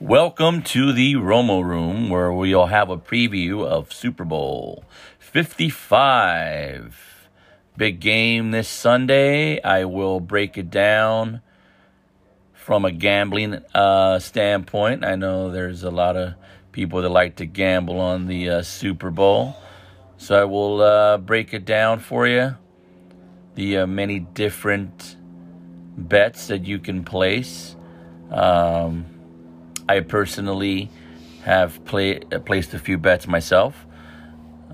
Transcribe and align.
Welcome 0.00 0.62
to 0.62 0.92
the 0.92 1.14
Romo 1.14 1.64
Room, 1.64 2.08
where 2.08 2.32
we'll 2.32 2.66
have 2.66 2.88
a 2.88 2.96
preview 2.96 3.66
of 3.66 3.92
Super 3.92 4.24
Bowl 4.24 4.84
55. 5.18 7.28
Big 7.76 7.98
game 7.98 8.52
this 8.52 8.68
Sunday. 8.68 9.60
I 9.60 9.86
will 9.86 10.20
break 10.20 10.56
it 10.56 10.70
down 10.70 11.42
from 12.52 12.84
a 12.84 12.92
gambling 12.92 13.54
uh, 13.74 14.20
standpoint. 14.20 15.04
I 15.04 15.16
know 15.16 15.50
there's 15.50 15.82
a 15.82 15.90
lot 15.90 16.16
of 16.16 16.34
people 16.70 17.02
that 17.02 17.08
like 17.08 17.34
to 17.36 17.46
gamble 17.46 17.98
on 17.98 18.28
the 18.28 18.50
uh, 18.50 18.62
Super 18.62 19.10
Bowl. 19.10 19.56
So 20.16 20.40
I 20.40 20.44
will 20.44 20.80
uh, 20.80 21.18
break 21.18 21.52
it 21.52 21.64
down 21.64 21.98
for 21.98 22.28
you. 22.28 22.56
The 23.56 23.78
uh, 23.78 23.86
many 23.88 24.20
different 24.20 25.16
bets 25.96 26.46
that 26.46 26.66
you 26.66 26.78
can 26.78 27.02
place. 27.02 27.74
Um, 28.30 29.17
I 29.88 30.00
personally 30.00 30.90
have 31.42 31.84
play, 31.86 32.20
uh, 32.30 32.40
placed 32.40 32.74
a 32.74 32.78
few 32.78 32.98
bets 32.98 33.26
myself. 33.26 33.86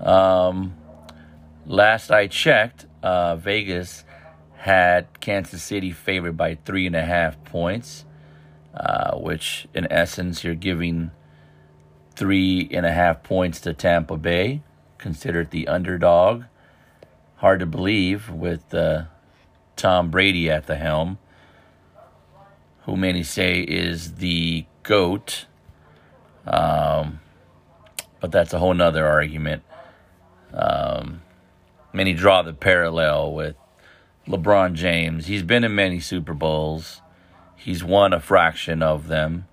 Um, 0.01 0.75
last 1.65 2.11
I 2.11 2.27
checked, 2.27 2.85
uh, 3.01 3.37
Vegas 3.37 4.03
had 4.57 5.19
Kansas 5.21 5.63
City 5.63 5.91
favored 5.91 6.35
by 6.35 6.55
three 6.65 6.85
and 6.85 6.95
a 6.95 7.05
half 7.05 7.41
points, 7.45 8.03
uh, 8.73 9.15
which 9.17 9.67
in 9.73 9.87
essence 9.89 10.43
you're 10.43 10.55
giving 10.55 11.11
three 12.15 12.67
and 12.71 12.85
a 12.85 12.91
half 12.91 13.23
points 13.23 13.61
to 13.61 13.73
Tampa 13.73 14.17
Bay, 14.17 14.63
considered 14.97 15.51
the 15.51 15.67
underdog. 15.67 16.43
Hard 17.37 17.59
to 17.59 17.65
believe 17.65 18.29
with 18.29 18.73
uh, 18.73 19.03
Tom 19.75 20.09
Brady 20.09 20.49
at 20.49 20.67
the 20.67 20.75
helm, 20.75 21.19
who 22.83 22.97
many 22.97 23.23
say 23.23 23.59
is 23.59 24.15
the 24.15 24.65
GOAT. 24.85 25.45
Um, 26.47 27.19
but 28.19 28.31
that's 28.31 28.53
a 28.53 28.59
whole 28.59 28.73
nother 28.73 29.05
argument. 29.05 29.63
Um, 30.53 31.21
many 31.91 32.13
draw 32.13 32.41
the 32.41 32.53
parallel 32.53 33.33
with 33.33 33.55
LeBron 34.27 34.73
James. 34.73 35.27
He's 35.27 35.43
been 35.43 35.63
in 35.63 35.75
many 35.75 35.99
Super 35.99 36.33
Bowls. 36.33 37.01
He's 37.55 37.83
won 37.83 38.13
a 38.13 38.19
fraction 38.19 38.81
of 38.81 39.07
them. 39.07 39.47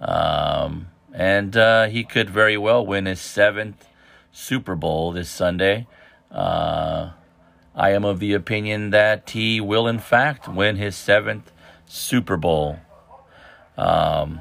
Um, 0.00 0.88
and 1.12 1.56
uh, 1.56 1.86
he 1.88 2.04
could 2.04 2.30
very 2.30 2.56
well 2.56 2.84
win 2.86 3.06
his 3.06 3.20
seventh 3.20 3.86
Super 4.32 4.74
Bowl 4.74 5.12
this 5.12 5.28
Sunday. 5.28 5.86
Uh, 6.30 7.10
I 7.74 7.90
am 7.90 8.04
of 8.04 8.20
the 8.20 8.34
opinion 8.34 8.90
that 8.90 9.30
he 9.30 9.60
will, 9.60 9.86
in 9.86 9.98
fact, 9.98 10.48
win 10.48 10.76
his 10.76 10.96
seventh 10.96 11.50
Super 11.86 12.36
Bowl. 12.36 12.78
Um, 13.76 14.40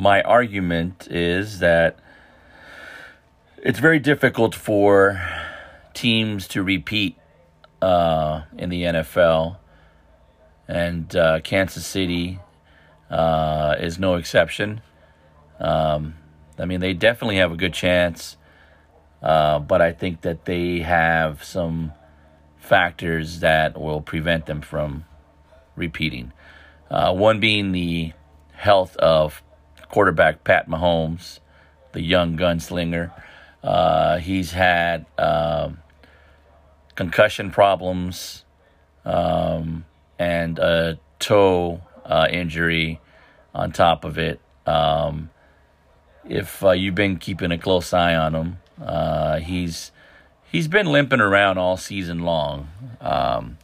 my 0.00 0.22
argument 0.22 1.08
is 1.10 1.58
that 1.58 1.98
it's 3.58 3.78
very 3.78 3.98
difficult 3.98 4.54
for 4.54 5.20
teams 5.92 6.48
to 6.48 6.62
repeat 6.62 7.18
uh, 7.82 8.42
in 8.56 8.70
the 8.70 8.84
NFL, 8.84 9.58
and 10.66 11.14
uh, 11.14 11.40
Kansas 11.40 11.84
City 11.84 12.38
uh, 13.10 13.76
is 13.78 13.98
no 13.98 14.14
exception. 14.14 14.80
Um, 15.58 16.14
I 16.58 16.64
mean, 16.64 16.80
they 16.80 16.94
definitely 16.94 17.36
have 17.36 17.52
a 17.52 17.56
good 17.56 17.74
chance, 17.74 18.38
uh, 19.22 19.58
but 19.58 19.82
I 19.82 19.92
think 19.92 20.22
that 20.22 20.46
they 20.46 20.78
have 20.78 21.44
some 21.44 21.92
factors 22.56 23.40
that 23.40 23.78
will 23.78 24.00
prevent 24.00 24.46
them 24.46 24.62
from 24.62 25.04
repeating. 25.76 26.32
Uh, 26.90 27.12
one 27.12 27.38
being 27.38 27.72
the 27.72 28.14
health 28.52 28.96
of 28.96 29.42
quarterback 29.90 30.44
Pat 30.44 30.68
Mahomes, 30.68 31.40
the 31.92 32.00
young 32.00 32.36
gunslinger. 32.36 33.12
Uh, 33.62 34.18
he's 34.18 34.52
had 34.52 35.04
um, 35.18 35.78
concussion 36.94 37.50
problems 37.50 38.44
um, 39.04 39.84
and 40.18 40.58
a 40.58 40.98
toe 41.18 41.82
uh, 42.04 42.28
injury 42.30 43.00
on 43.54 43.72
top 43.72 44.04
of 44.04 44.18
it. 44.18 44.40
Um, 44.66 45.30
if 46.28 46.62
uh, 46.64 46.70
you've 46.70 46.94
been 46.94 47.16
keeping 47.16 47.50
a 47.50 47.58
close 47.58 47.92
eye 47.92 48.14
on 48.14 48.34
him, 48.34 48.58
uh, 48.82 49.40
he's 49.40 49.90
he's 50.50 50.68
been 50.68 50.86
limping 50.86 51.20
around 51.20 51.58
all 51.58 51.76
season 51.76 52.20
long, 52.20 52.68
um, 53.00 53.58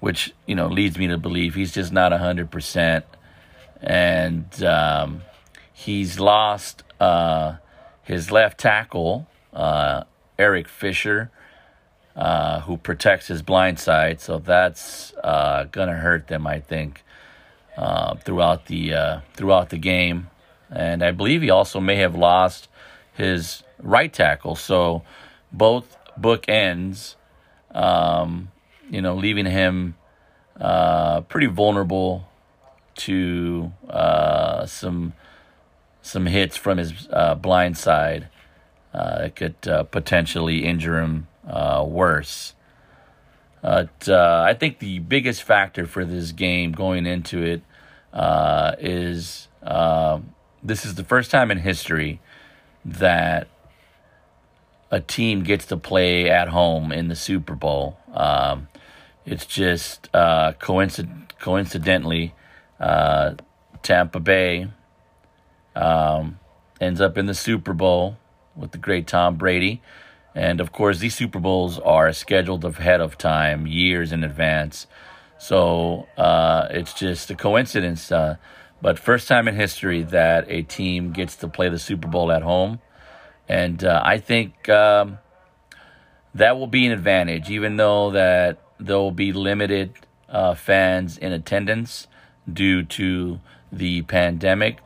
which 0.00 0.34
you 0.46 0.54
know 0.54 0.68
leads 0.68 0.98
me 0.98 1.06
to 1.08 1.18
believe 1.18 1.54
he's 1.54 1.72
just 1.72 1.92
not 1.92 2.12
hundred 2.12 2.50
percent 2.50 3.04
and 3.82 4.62
um, 4.62 5.22
he's 5.72 6.20
lost 6.20 6.84
uh, 7.00 7.56
his 8.02 8.30
left 8.30 8.58
tackle, 8.58 9.26
uh, 9.52 10.04
Eric 10.38 10.68
Fisher, 10.68 11.30
uh, 12.14 12.60
who 12.60 12.76
protects 12.76 13.26
his 13.26 13.42
blind 13.42 13.80
side. 13.80 14.20
So 14.20 14.38
that's 14.38 15.12
uh, 15.24 15.64
gonna 15.64 15.94
hurt 15.96 16.28
them, 16.28 16.46
I 16.46 16.60
think, 16.60 17.02
uh, 17.76 18.14
throughout 18.16 18.66
the 18.66 18.94
uh, 18.94 19.20
throughout 19.34 19.70
the 19.70 19.78
game. 19.78 20.28
And 20.70 21.02
I 21.02 21.10
believe 21.10 21.42
he 21.42 21.50
also 21.50 21.80
may 21.80 21.96
have 21.96 22.14
lost 22.14 22.68
his 23.14 23.62
right 23.78 24.12
tackle. 24.12 24.54
So 24.54 25.02
both 25.50 25.96
bookends, 26.18 27.16
um, 27.74 28.50
you 28.88 29.02
know, 29.02 29.14
leaving 29.16 29.46
him 29.46 29.96
pretty 31.28 31.46
vulnerable 31.46 32.28
to 33.06 33.72
uh, 33.88 34.66
some 34.66 35.12
some 36.02 36.26
hits 36.26 36.56
from 36.56 36.78
his 36.78 37.08
uh, 37.12 37.34
blind 37.34 37.78
side 37.78 38.28
uh, 38.92 39.28
could 39.34 39.54
uh, 39.66 39.84
potentially 39.84 40.64
injure 40.64 41.00
him 41.00 41.28
uh, 41.48 41.84
worse. 41.86 42.54
But 43.62 44.08
uh, 44.08 44.44
I 44.44 44.54
think 44.54 44.80
the 44.80 44.98
biggest 44.98 45.44
factor 45.44 45.86
for 45.86 46.04
this 46.04 46.32
game 46.32 46.72
going 46.72 47.06
into 47.06 47.42
it 47.42 47.62
is 48.80 49.48
this 50.64 50.84
is 50.84 50.96
the 50.96 51.04
first 51.04 51.30
time 51.30 51.50
in 51.50 51.58
history 51.58 52.20
that 52.84 53.46
a 54.90 55.00
team 55.00 55.44
gets 55.44 55.64
to 55.66 55.76
play 55.76 56.28
at 56.28 56.48
home 56.48 56.90
in 56.92 57.06
the 57.08 57.16
Super 57.16 57.54
Bowl. 57.54 57.98
Um, 58.12 58.66
it's 59.24 59.46
just 59.46 60.10
coincident 60.12 61.38
coincidentally 61.38 62.34
uh, 62.82 63.34
Tampa 63.82 64.20
Bay 64.20 64.68
um, 65.76 66.38
ends 66.80 67.00
up 67.00 67.16
in 67.16 67.26
the 67.26 67.34
Super 67.34 67.72
Bowl 67.72 68.18
with 68.56 68.72
the 68.72 68.78
great 68.78 69.06
Tom 69.06 69.36
Brady. 69.36 69.80
And 70.34 70.60
of 70.60 70.72
course, 70.72 70.98
these 70.98 71.14
Super 71.14 71.38
Bowls 71.38 71.78
are 71.78 72.12
scheduled 72.12 72.64
ahead 72.64 73.00
of 73.00 73.16
time, 73.16 73.66
years 73.66 74.12
in 74.12 74.24
advance. 74.24 74.86
So 75.38 76.08
uh, 76.16 76.68
it's 76.70 76.92
just 76.92 77.30
a 77.30 77.34
coincidence. 77.34 78.10
Uh, 78.10 78.36
but 78.80 78.98
first 78.98 79.28
time 79.28 79.46
in 79.46 79.54
history 79.54 80.02
that 80.02 80.46
a 80.48 80.62
team 80.62 81.12
gets 81.12 81.36
to 81.36 81.48
play 81.48 81.68
the 81.68 81.78
Super 81.78 82.08
Bowl 82.08 82.32
at 82.32 82.42
home. 82.42 82.80
And 83.48 83.84
uh, 83.84 84.02
I 84.04 84.18
think 84.18 84.68
um, 84.68 85.18
that 86.34 86.58
will 86.58 86.66
be 86.66 86.86
an 86.86 86.92
advantage, 86.92 87.50
even 87.50 87.76
though 87.76 88.10
that 88.10 88.60
there 88.80 88.96
will 88.96 89.12
be 89.12 89.32
limited 89.32 89.92
uh, 90.28 90.54
fans 90.54 91.18
in 91.18 91.32
attendance 91.32 92.08
due 92.50 92.82
to 92.84 93.40
the 93.70 94.02
pandemic. 94.02 94.78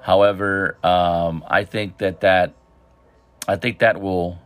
However, 0.00 0.76
um, 0.82 1.44
I 1.48 1.64
think 1.64 1.98
that 1.98 2.20
that 2.20 2.54
I 3.46 3.56
think 3.56 3.80
that 3.80 4.00
will 4.00 4.38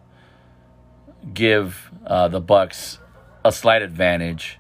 give 1.32 1.90
uh, 2.06 2.28
the 2.28 2.40
Bucks 2.40 2.98
a 3.44 3.52
slight 3.52 3.82
advantage. 3.82 4.58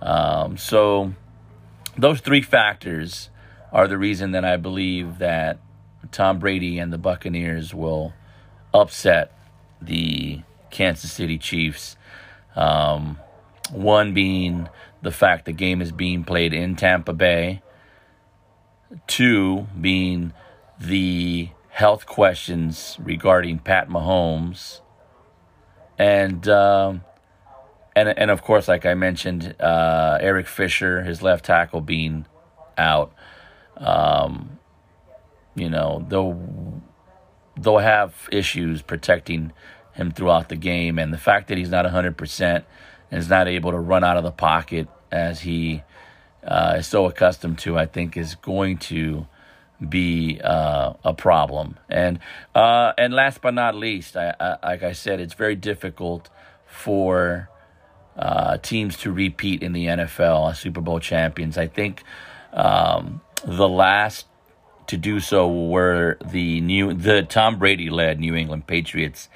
Um, 0.00 0.56
so 0.56 1.14
those 1.96 2.20
three 2.20 2.42
factors 2.42 3.30
are 3.72 3.88
the 3.88 3.98
reason 3.98 4.32
that 4.32 4.44
I 4.44 4.56
believe 4.56 5.18
that 5.18 5.58
Tom 6.12 6.38
Brady 6.38 6.78
and 6.78 6.92
the 6.92 6.98
Buccaneers 6.98 7.74
will 7.74 8.12
upset 8.72 9.36
the 9.80 10.42
Kansas 10.70 11.12
City 11.12 11.38
Chiefs. 11.38 11.96
Um, 12.56 13.18
one 13.70 14.14
being 14.14 14.68
the 15.02 15.10
fact 15.10 15.44
the 15.44 15.52
game 15.52 15.80
is 15.80 15.92
being 15.92 16.24
played 16.24 16.52
in 16.52 16.76
Tampa 16.76 17.12
Bay. 17.12 17.62
Two 19.06 19.66
being 19.80 20.32
the 20.80 21.50
health 21.70 22.06
questions 22.06 22.96
regarding 23.00 23.58
Pat 23.58 23.88
Mahomes. 23.88 24.80
And 25.98 26.48
um, 26.48 27.02
and 27.94 28.08
and 28.08 28.30
of 28.30 28.42
course, 28.42 28.68
like 28.68 28.86
I 28.86 28.94
mentioned, 28.94 29.54
uh, 29.60 30.18
Eric 30.20 30.46
Fisher, 30.46 31.02
his 31.02 31.22
left 31.22 31.44
tackle, 31.44 31.80
being 31.80 32.26
out. 32.76 33.12
Um, 33.76 34.58
you 35.54 35.70
know, 35.70 36.04
they'll 36.08 36.82
they'll 37.58 37.78
have 37.78 38.28
issues 38.32 38.82
protecting 38.82 39.52
him 39.92 40.10
throughout 40.10 40.48
the 40.48 40.56
game, 40.56 40.98
and 40.98 41.12
the 41.12 41.18
fact 41.18 41.48
that 41.48 41.58
he's 41.58 41.70
not 41.70 41.86
hundred 41.86 42.16
percent 42.16 42.64
is 43.10 43.28
not 43.28 43.48
able 43.48 43.70
to 43.70 43.78
run 43.78 44.04
out 44.04 44.16
of 44.16 44.24
the 44.24 44.30
pocket 44.30 44.88
as 45.10 45.40
he 45.40 45.82
uh, 46.42 46.76
is 46.78 46.86
so 46.86 47.06
accustomed 47.06 47.58
to, 47.60 47.78
I 47.78 47.86
think 47.86 48.16
is 48.16 48.34
going 48.34 48.78
to 48.78 49.26
be 49.88 50.40
uh, 50.42 50.94
a 51.04 51.14
problem. 51.14 51.78
And 51.88 52.18
uh, 52.54 52.92
and 52.98 53.12
last 53.14 53.40
but 53.40 53.54
not 53.54 53.74
least, 53.74 54.16
I, 54.16 54.34
I, 54.38 54.56
like 54.62 54.82
I 54.82 54.92
said, 54.92 55.20
it's 55.20 55.34
very 55.34 55.56
difficult 55.56 56.30
for 56.66 57.48
uh, 58.16 58.58
teams 58.58 58.96
to 58.98 59.12
repeat 59.12 59.62
in 59.62 59.72
the 59.72 59.86
NFL 59.86 60.50
as 60.50 60.58
Super 60.58 60.80
Bowl 60.80 61.00
champions. 61.00 61.58
I 61.58 61.66
think 61.66 62.02
um, 62.52 63.20
the 63.44 63.68
last 63.68 64.26
to 64.86 64.96
do 64.96 65.20
so 65.20 65.48
were 65.48 66.18
the 66.24 66.60
new 66.60 66.94
the 66.94 67.22
Tom 67.22 67.58
Brady 67.58 67.90
led 67.90 68.20
New 68.20 68.34
England 68.34 68.66
Patriots 68.66 69.28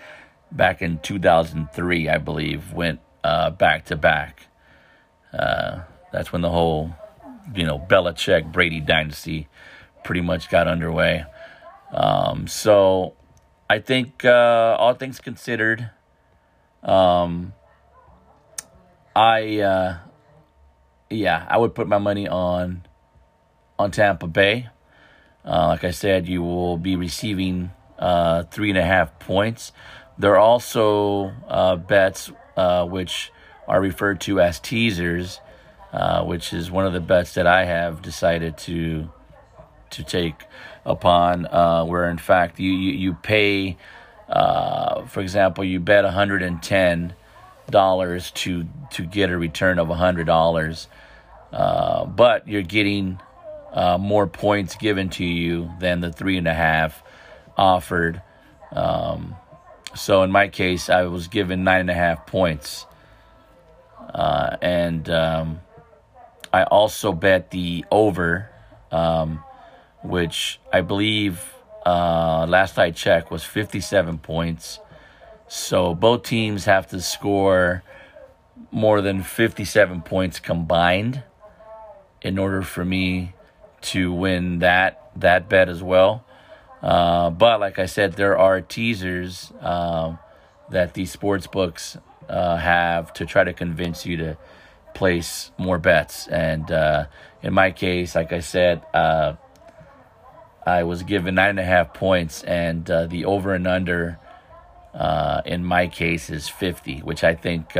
back 0.50 0.80
in 0.80 0.98
2003, 1.00 2.08
I 2.08 2.18
believe, 2.18 2.72
went 2.72 3.00
uh, 3.28 3.50
back 3.50 3.84
to 3.84 3.96
back. 3.96 4.46
Uh, 5.32 5.80
that's 6.12 6.32
when 6.32 6.40
the 6.40 6.48
whole 6.48 6.94
you 7.54 7.64
know 7.64 7.78
Belichick 7.78 8.50
Brady 8.50 8.80
dynasty 8.80 9.48
pretty 10.02 10.22
much 10.22 10.48
got 10.48 10.66
underway. 10.66 11.24
Um, 11.92 12.46
so 12.46 13.14
I 13.68 13.80
think 13.80 14.24
uh, 14.24 14.76
all 14.78 14.94
things 14.94 15.20
considered, 15.20 15.90
um, 16.82 17.52
I 19.14 19.60
uh, 19.60 19.98
yeah 21.10 21.46
I 21.48 21.58
would 21.58 21.74
put 21.74 21.86
my 21.86 21.98
money 21.98 22.26
on 22.26 22.86
on 23.78 23.90
Tampa 23.90 24.26
Bay. 24.26 24.68
Uh, 25.44 25.68
like 25.68 25.84
I 25.84 25.90
said, 25.90 26.26
you 26.28 26.42
will 26.42 26.78
be 26.78 26.96
receiving 26.96 27.72
uh, 27.98 28.44
three 28.44 28.70
and 28.70 28.78
a 28.78 28.84
half 28.84 29.18
points. 29.18 29.72
There 30.18 30.32
are 30.32 30.38
also 30.38 31.32
uh, 31.46 31.76
bets 31.76 32.32
uh, 32.58 32.84
which 32.84 33.32
are 33.66 33.80
referred 33.80 34.20
to 34.22 34.40
as 34.40 34.58
teasers, 34.58 35.40
uh, 35.92 36.24
which 36.24 36.52
is 36.52 36.70
one 36.70 36.86
of 36.86 36.92
the 36.92 37.00
bets 37.00 37.34
that 37.34 37.46
I 37.46 37.64
have 37.64 38.02
decided 38.02 38.58
to 38.58 39.10
to 39.90 40.02
take 40.02 40.42
upon. 40.84 41.46
Uh, 41.46 41.84
where 41.84 42.10
in 42.10 42.18
fact 42.18 42.58
you 42.58 42.72
you, 42.72 42.92
you 42.92 43.14
pay, 43.14 43.76
for 44.28 45.20
example, 45.20 45.62
you 45.64 45.78
bet 45.80 46.04
hundred 46.04 46.42
and 46.42 46.62
ten 46.62 47.14
dollars 47.70 48.30
to 48.32 48.66
to 48.90 49.06
get 49.06 49.30
a 49.30 49.38
return 49.38 49.78
of 49.78 49.88
hundred 49.88 50.26
dollars, 50.26 50.88
but 51.50 52.48
you're 52.48 52.62
getting 52.62 53.20
uh, 53.72 53.98
more 53.98 54.26
points 54.26 54.74
given 54.76 55.08
to 55.10 55.24
you 55.24 55.70
than 55.78 56.00
the 56.00 56.12
three 56.12 56.36
and 56.36 56.48
a 56.48 56.54
half 56.54 57.02
offered. 57.56 58.20
Um, 58.72 59.36
so 59.98 60.22
in 60.22 60.30
my 60.30 60.48
case, 60.48 60.88
I 60.88 61.04
was 61.04 61.28
given 61.28 61.64
nine 61.64 61.80
and 61.80 61.90
a 61.90 61.94
half 61.94 62.26
points. 62.26 62.86
Uh, 64.14 64.56
and 64.62 65.08
um, 65.10 65.60
I 66.52 66.62
also 66.64 67.12
bet 67.12 67.50
the 67.50 67.84
over, 67.90 68.50
um, 68.90 69.42
which 70.02 70.60
I 70.72 70.80
believe 70.80 71.54
uh, 71.84 72.46
last 72.48 72.78
I 72.78 72.90
checked 72.90 73.30
was 73.30 73.44
57 73.44 74.18
points. 74.18 74.78
So 75.48 75.94
both 75.94 76.22
teams 76.22 76.64
have 76.66 76.86
to 76.88 77.00
score 77.00 77.82
more 78.70 79.00
than 79.00 79.22
57 79.22 80.02
points 80.02 80.40
combined 80.40 81.22
in 82.20 82.38
order 82.38 82.62
for 82.62 82.84
me 82.84 83.34
to 83.80 84.12
win 84.12 84.58
that 84.58 85.10
that 85.16 85.48
bet 85.48 85.68
as 85.68 85.82
well. 85.82 86.24
Uh, 86.82 87.30
but 87.30 87.60
like 87.60 87.78
I 87.78 87.86
said, 87.86 88.14
there 88.14 88.38
are 88.38 88.60
teasers 88.60 89.52
uh, 89.60 90.16
that 90.70 90.94
these 90.94 91.10
sports 91.10 91.46
books 91.46 91.96
uh, 92.28 92.56
have 92.56 93.12
to 93.14 93.26
try 93.26 93.44
to 93.44 93.52
convince 93.52 94.06
you 94.06 94.16
to 94.18 94.38
place 94.94 95.50
more 95.58 95.78
bets. 95.78 96.28
And 96.28 96.70
uh, 96.70 97.06
in 97.42 97.52
my 97.52 97.70
case, 97.70 98.14
like 98.14 98.32
I 98.32 98.40
said, 98.40 98.82
uh, 98.94 99.34
I 100.66 100.84
was 100.84 101.02
given 101.02 101.34
nine 101.34 101.50
and 101.50 101.60
a 101.60 101.64
half 101.64 101.94
points, 101.94 102.42
and 102.42 102.88
uh, 102.90 103.06
the 103.06 103.24
over 103.24 103.54
and 103.54 103.66
under 103.66 104.18
in 105.46 105.64
my 105.64 105.86
case 105.86 106.28
is 106.30 106.48
50, 106.48 106.98
which 106.98 107.24
I 107.24 107.34
think 107.34 107.76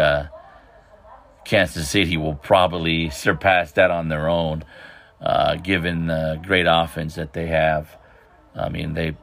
Kansas 1.44 1.90
City 1.90 2.16
will 2.16 2.36
probably 2.36 3.10
surpass 3.10 3.72
that 3.72 3.90
on 3.90 4.08
their 4.08 4.28
own 4.28 4.64
given 5.62 6.06
the 6.06 6.40
great 6.42 6.66
offense 6.68 7.16
that 7.16 7.32
they 7.32 7.48
have. 7.48 7.98
I 8.54 8.68
mean, 8.68 8.94
they 8.94 9.16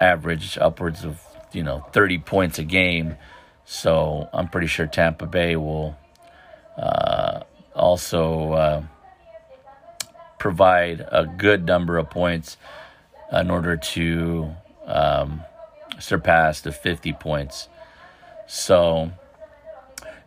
average 0.00 0.58
upwards 0.58 1.04
of 1.04 1.20
you 1.52 1.62
know 1.62 1.86
30 1.92 2.18
points 2.18 2.58
a 2.58 2.64
game, 2.64 3.16
so 3.64 4.28
I'm 4.32 4.48
pretty 4.48 4.66
sure 4.66 4.86
Tampa 4.86 5.26
Bay 5.26 5.56
will 5.56 5.96
uh, 6.76 7.40
also 7.74 8.52
uh, 8.52 8.82
provide 10.38 11.00
a 11.00 11.26
good 11.26 11.64
number 11.64 11.98
of 11.98 12.10
points 12.10 12.56
in 13.32 13.50
order 13.50 13.76
to 13.76 14.54
um, 14.86 15.42
surpass 15.98 16.60
the 16.60 16.72
50 16.72 17.12
points. 17.14 17.68
So 18.46 19.12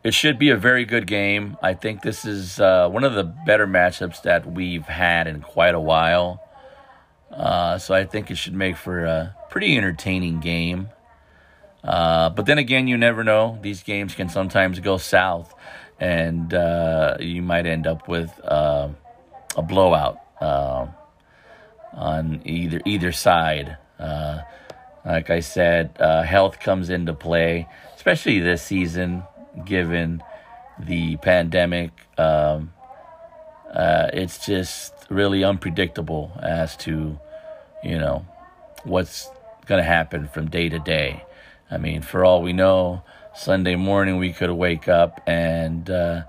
it 0.04 0.14
should 0.14 0.40
be 0.40 0.50
a 0.50 0.58
very 0.58 0.86
good 0.86 1.08
game. 1.08 1.58
I 1.62 1.74
think 1.74 2.02
this 2.02 2.26
is 2.26 2.60
uh, 2.60 2.88
one 2.90 3.04
of 3.04 3.14
the 3.14 3.24
better 3.24 3.68
matchups 3.68 4.22
that 4.24 4.50
we've 4.50 4.86
had 4.86 5.28
in 5.28 5.42
quite 5.42 5.76
a 5.76 5.80
while. 5.80 6.42
Uh, 7.32 7.78
so 7.78 7.94
I 7.94 8.06
think 8.06 8.32
it 8.32 8.36
should 8.36 8.54
make 8.54 8.78
for 8.78 9.06
a 9.06 9.36
pretty 9.50 9.78
entertaining 9.78 10.40
game. 10.40 10.90
Uh, 11.84 12.30
but 12.30 12.46
then 12.46 12.58
again, 12.58 12.88
you 12.88 12.98
never 12.98 13.24
know. 13.24 13.60
These 13.62 13.84
games 13.84 14.16
can 14.16 14.30
sometimes 14.30 14.80
go 14.80 14.98
south, 14.98 15.54
and 16.00 16.54
uh, 16.54 17.18
you 17.20 17.42
might 17.42 17.66
end 17.66 17.86
up 17.86 18.08
with 18.08 18.32
uh, 18.44 18.90
a 19.56 19.62
blowout 19.62 20.18
uh, 20.42 20.88
on 21.94 22.42
either 22.46 22.82
either 22.86 23.12
side. 23.12 23.78
like 25.06 25.30
I 25.30 25.40
said, 25.42 25.96
health 26.00 26.60
comes 26.60 26.90
into 26.90 27.14
play, 27.14 27.68
especially 27.96 28.40
this 28.40 28.64
season 28.64 29.24
given 29.64 30.24
the 30.80 31.18
pandemic. 31.18 31.92
Um, 32.18 32.74
uh, 33.74 34.10
it's 34.14 34.46
just 34.46 34.94
really 35.10 35.44
unpredictable 35.44 36.32
as 36.42 36.76
to, 36.78 37.20
you 37.84 37.98
know, 37.98 38.26
what's 38.84 39.30
going 39.66 39.80
to 39.80 39.88
happen 39.88 40.28
from 40.28 40.50
day 40.50 40.70
to 40.70 40.80
day. 40.80 41.24
I 41.70 41.78
mean, 41.78 42.02
for 42.02 42.24
all 42.24 42.42
we 42.42 42.54
know, 42.54 43.04
Sunday 43.36 43.76
morning 43.76 44.18
we 44.18 44.32
could 44.32 44.52
wake 44.52 44.88
up 44.88 45.22
and 45.28 45.90
uh, 45.90 46.24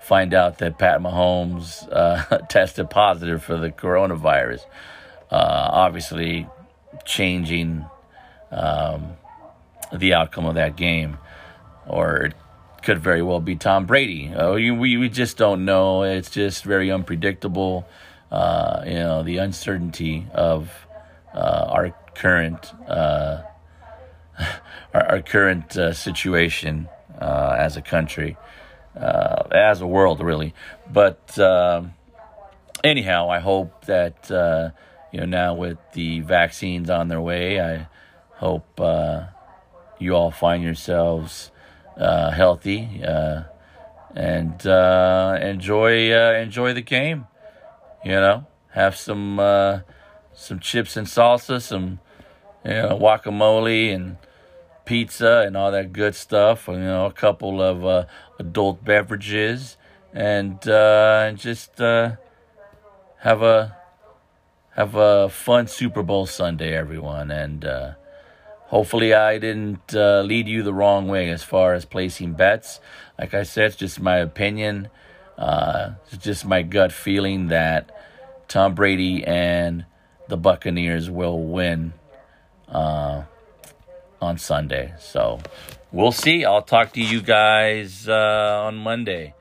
find 0.00 0.32
out 0.32 0.58
that 0.58 0.78
Pat 0.78 1.00
Mahomes 1.00 1.86
uh, 1.92 2.38
tested 2.48 2.88
positive 2.88 3.42
for 3.42 3.58
the 3.58 3.70
coronavirus. 3.70 4.64
Uh, 5.30 5.68
obviously, 5.70 6.46
changing 7.04 7.84
um, 8.50 9.16
the 9.92 10.14
outcome 10.14 10.46
of 10.46 10.54
that 10.54 10.76
game, 10.76 11.18
or 11.86 12.30
could 12.86 13.00
very 13.00 13.20
well 13.20 13.40
be 13.40 13.56
Tom 13.56 13.84
Brady. 13.84 14.32
Uh, 14.32 14.52
we, 14.52 14.96
we 14.96 15.08
just 15.08 15.36
don't 15.36 15.64
know. 15.64 16.04
It's 16.04 16.30
just 16.30 16.62
very 16.62 16.88
unpredictable. 16.88 17.84
Uh, 18.30 18.84
you 18.86 18.94
know, 18.94 19.24
the 19.24 19.38
uncertainty 19.38 20.24
of 20.32 20.70
uh, 21.34 21.66
our 21.68 21.90
current 22.14 22.72
uh, 22.88 23.42
our, 24.94 25.04
our, 25.10 25.20
current 25.20 25.76
uh, 25.76 25.92
situation 25.92 26.88
uh, 27.20 27.56
as 27.58 27.76
a 27.76 27.82
country, 27.82 28.36
as 28.94 29.80
a 29.80 29.86
world, 29.86 30.20
really. 30.20 30.54
But 30.88 31.36
um, 31.40 31.92
anyhow, 32.84 33.30
I 33.30 33.40
hope 33.40 33.86
that 33.86 34.26
you 35.10 35.18
know 35.18 35.26
now 35.26 35.54
with 35.54 35.78
the 35.94 36.20
vaccines 36.20 36.88
on 36.88 37.08
their 37.08 37.20
way, 37.20 37.60
I 37.60 37.88
hope 38.34 38.80
you 39.98 40.12
all 40.14 40.30
find 40.30 40.62
yourselves 40.62 41.50
uh, 41.98 42.30
healthy, 42.30 43.02
uh, 43.06 43.42
and 44.14 44.66
uh, 44.66 45.38
enjoy 45.40 46.12
uh, 46.12 46.32
enjoy 46.32 46.72
the 46.72 46.82
game. 46.82 47.26
You 48.04 48.12
know, 48.12 48.46
have 48.70 48.96
some 48.96 49.38
uh, 49.38 49.80
some 50.32 50.60
chips 50.60 50.96
and 50.96 51.06
salsa, 51.06 51.60
some 51.60 52.00
you 52.64 52.72
know 52.72 52.98
guacamole 52.98 53.94
and 53.94 54.18
pizza 54.84 55.44
and 55.46 55.56
all 55.56 55.70
that 55.72 55.92
good 55.92 56.14
stuff. 56.14 56.68
You 56.68 56.78
know, 56.78 57.06
a 57.06 57.12
couple 57.12 57.62
of 57.62 58.06
adult 58.38 58.84
beverages, 58.84 59.76
and 60.12 60.60
just 61.38 61.78
have 61.78 62.18
a 63.42 63.76
have 64.74 64.94
a 64.94 65.28
fun 65.30 65.66
Super 65.66 66.02
Bowl 66.02 66.26
Sunday, 66.26 66.76
everyone, 66.76 67.30
and 67.30 67.64
Hopefully, 68.68 69.14
I 69.14 69.38
didn't 69.38 69.94
uh, 69.94 70.22
lead 70.22 70.48
you 70.48 70.64
the 70.64 70.74
wrong 70.74 71.06
way 71.06 71.30
as 71.30 71.44
far 71.44 71.74
as 71.74 71.84
placing 71.84 72.32
bets. 72.32 72.80
Like 73.16 73.32
I 73.32 73.44
said, 73.44 73.66
it's 73.66 73.76
just 73.76 74.00
my 74.00 74.16
opinion. 74.16 74.88
Uh, 75.38 75.92
it's 76.10 76.24
just 76.24 76.44
my 76.44 76.62
gut 76.62 76.90
feeling 76.90 77.46
that 77.48 77.90
Tom 78.48 78.74
Brady 78.74 79.24
and 79.24 79.84
the 80.28 80.36
Buccaneers 80.36 81.08
will 81.08 81.38
win 81.44 81.92
uh, 82.68 83.22
on 84.20 84.38
Sunday. 84.38 84.94
So 84.98 85.38
we'll 85.92 86.10
see. 86.10 86.44
I'll 86.44 86.62
talk 86.62 86.92
to 86.94 87.00
you 87.00 87.22
guys 87.22 88.08
uh, 88.08 88.62
on 88.64 88.76
Monday. 88.76 89.35